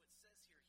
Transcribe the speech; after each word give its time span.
it 0.00 0.12
says 0.22 0.38
here 0.48 0.59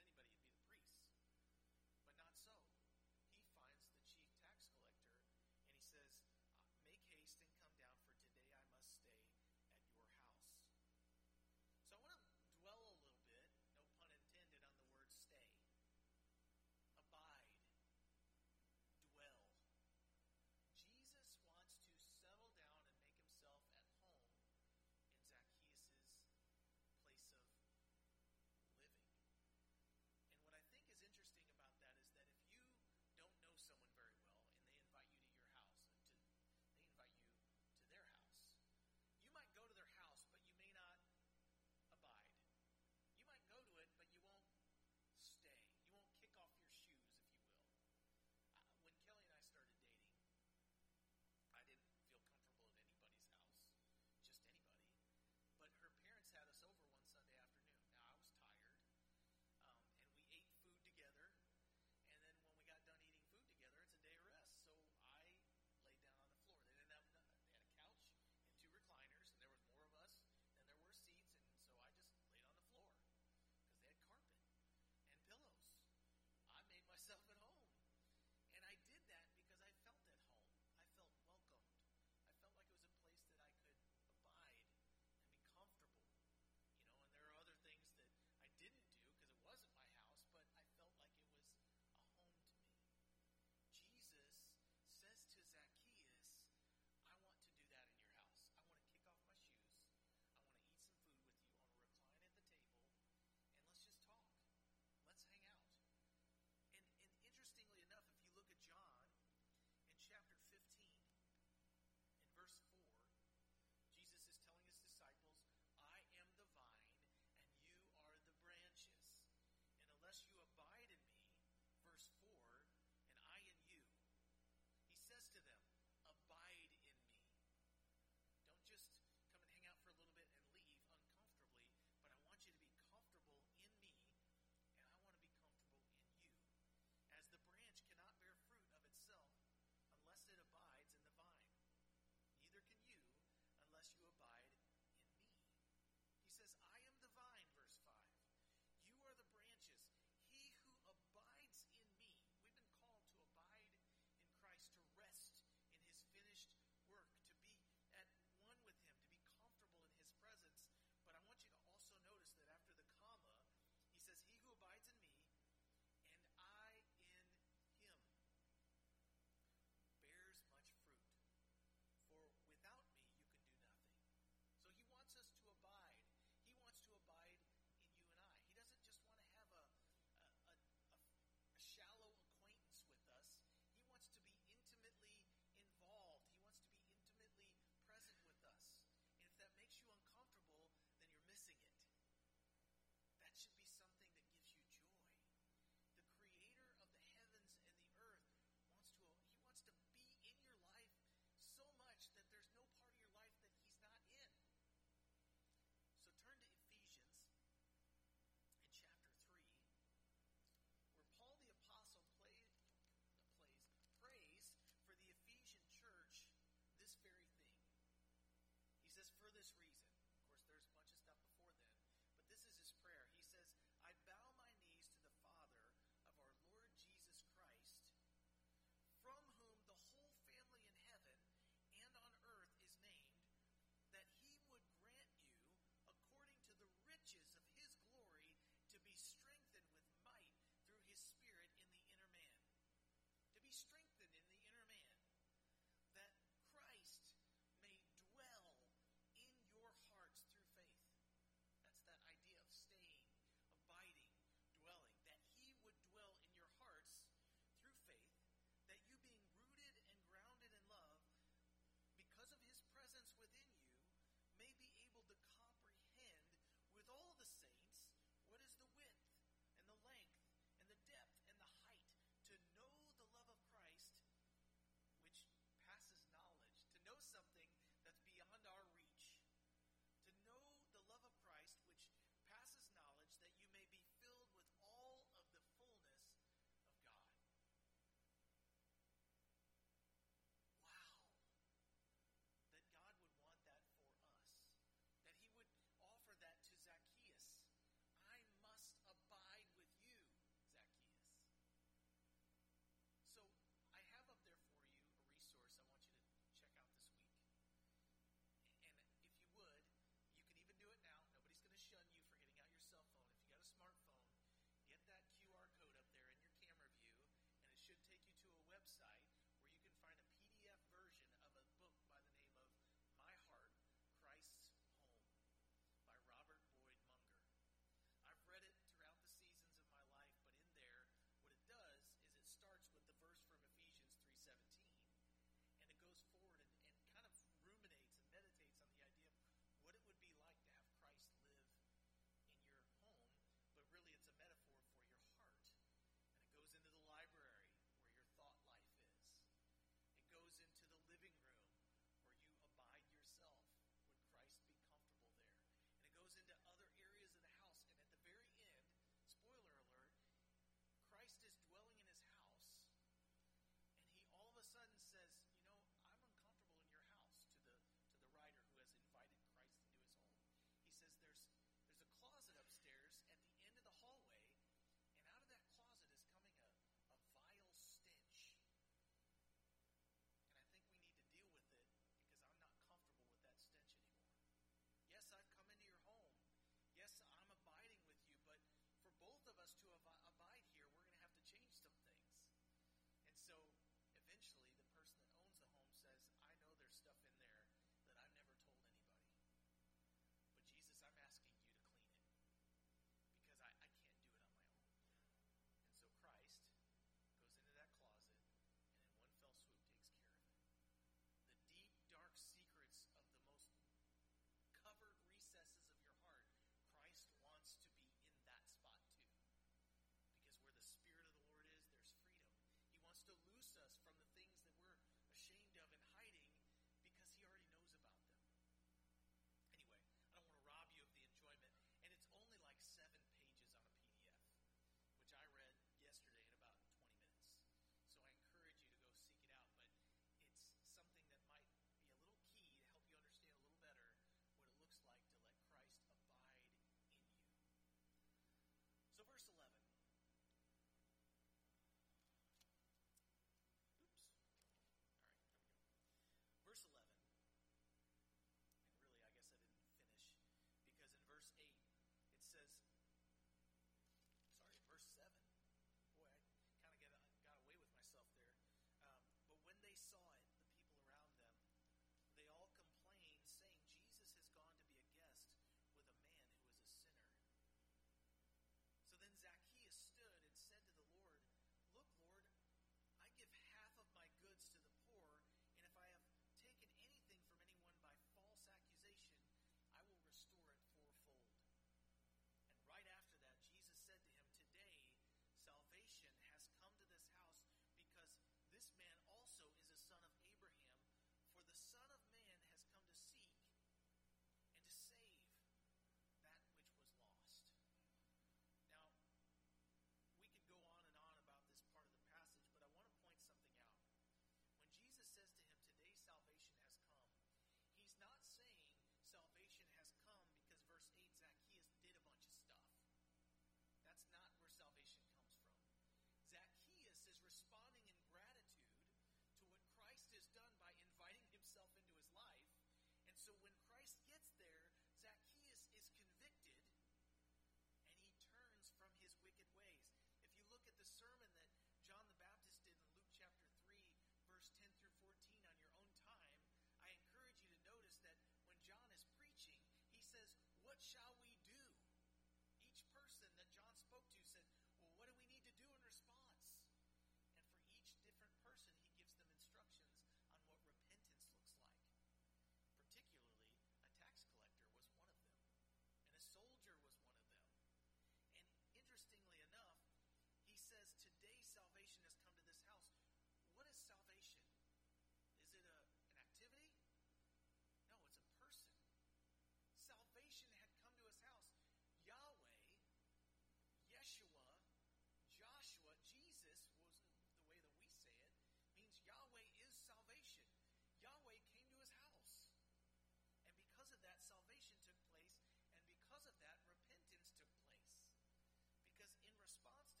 response 599.51 600.00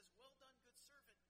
says, 0.00 0.16
Well 0.16 0.32
done, 0.40 0.56
good 0.64 0.80
servant. 0.88 1.29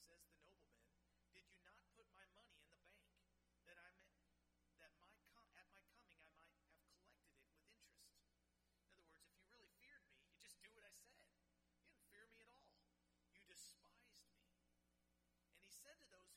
says 0.00 0.24
the 0.32 0.40
nobleman, 0.40 0.88
did 1.34 1.44
you 1.52 1.60
not 1.60 1.84
put 1.92 2.08
my 2.16 2.24
money 2.32 2.56
in 2.56 2.72
the 2.72 2.80
bank, 2.88 3.12
that 3.68 3.76
I 3.76 3.90
may, 4.00 4.24
that 4.80 4.92
my 4.96 5.12
com- 5.28 5.52
at 5.60 5.68
my 5.68 5.84
coming 5.92 6.16
I 6.24 6.32
might 6.32 6.48
have 6.56 6.64
collected 6.72 7.04
it 7.04 7.20
with 7.20 7.52
interest? 7.52 8.08
In 8.72 8.88
other 8.88 9.04
words, 9.12 9.28
if 9.28 9.36
you 9.36 9.44
really 9.52 9.68
feared 9.76 10.04
me, 10.08 10.16
you 10.24 10.32
just 10.40 10.56
do 10.64 10.72
what 10.72 10.88
I 10.88 10.94
said. 10.96 11.20
You 11.68 11.84
didn't 11.84 12.00
fear 12.08 12.24
me 12.32 12.40
at 12.40 12.48
all. 12.56 12.72
You 13.28 13.40
despised 13.44 14.16
me. 14.16 14.32
And 15.44 15.60
he 15.60 15.68
said 15.68 15.98
to 16.00 16.08
those 16.08 16.27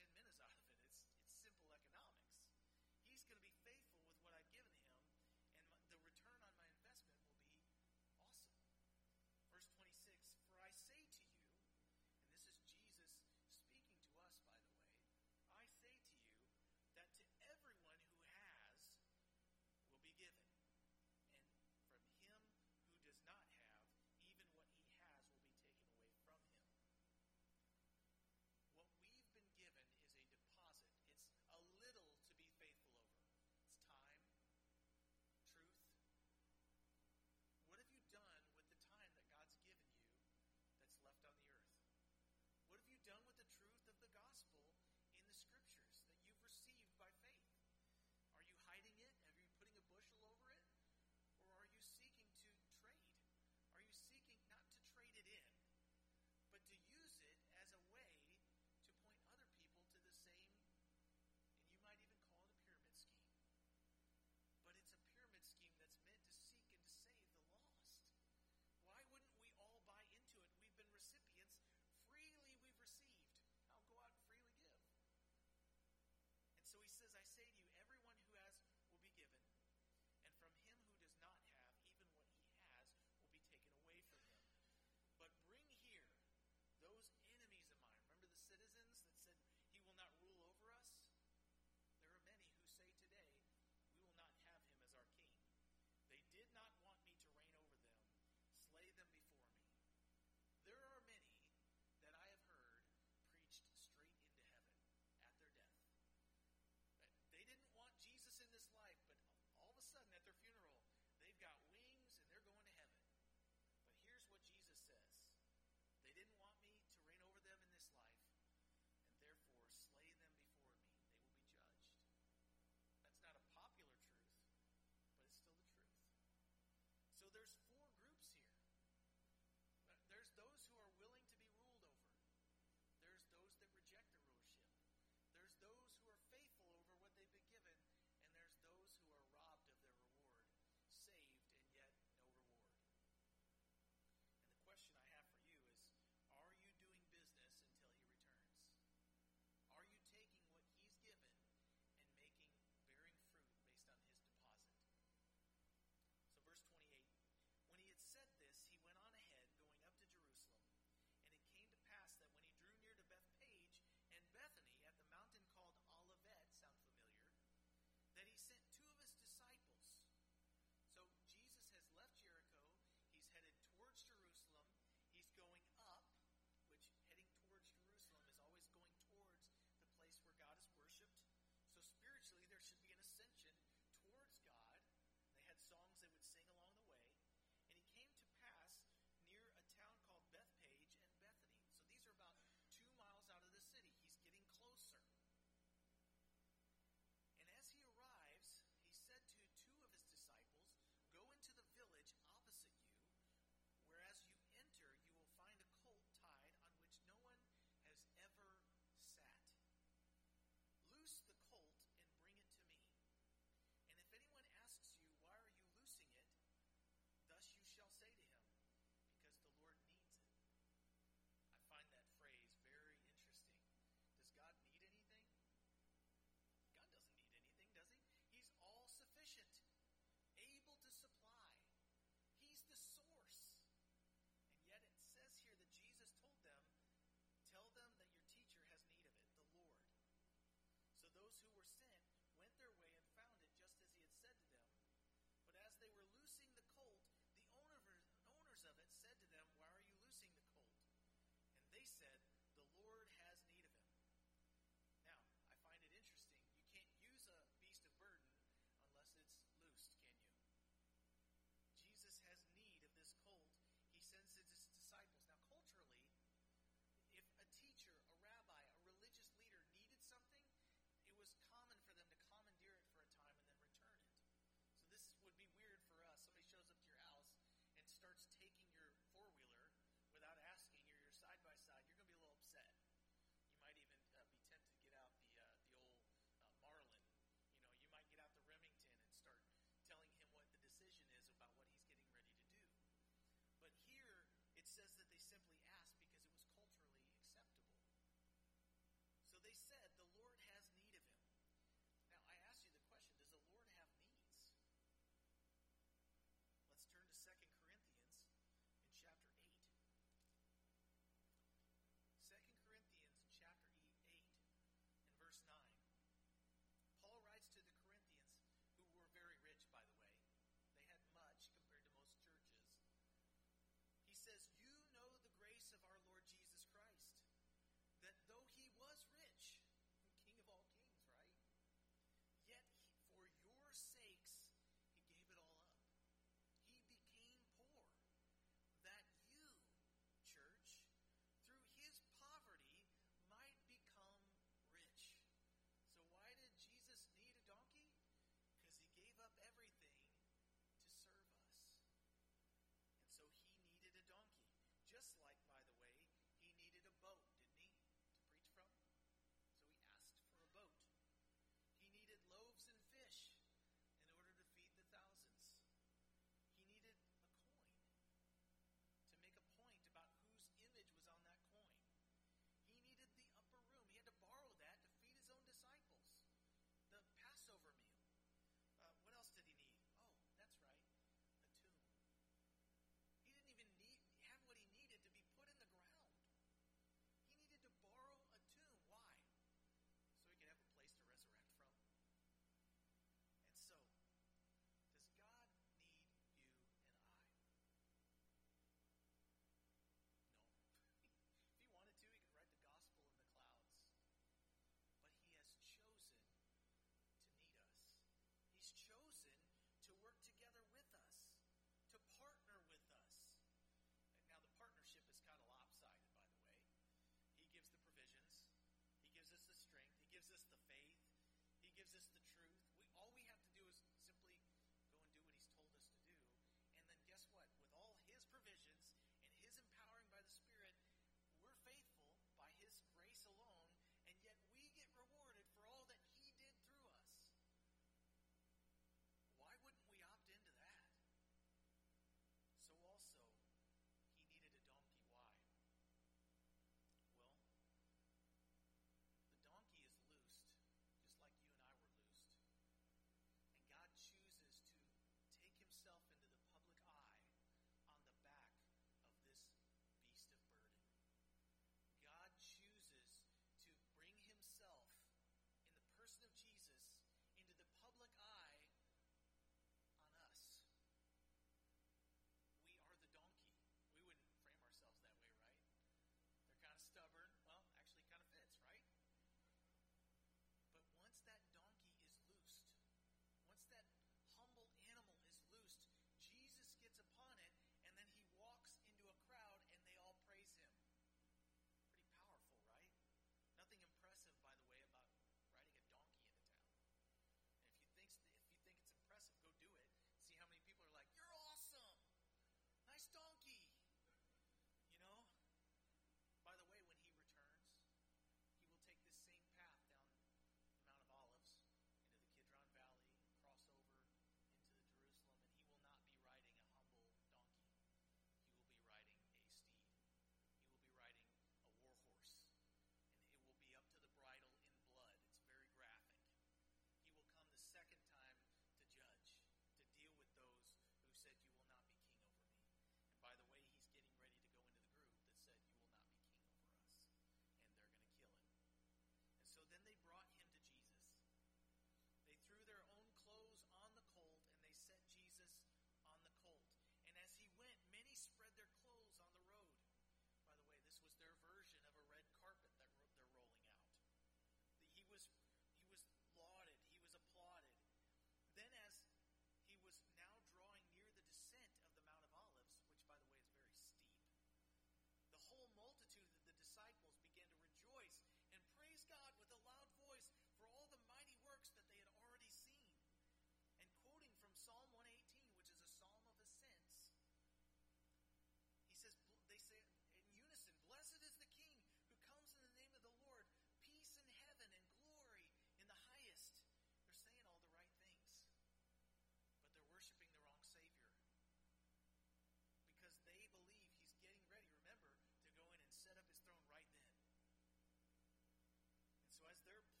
was 599.51 599.67
there 599.67 600.00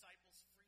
disciples 0.00 0.59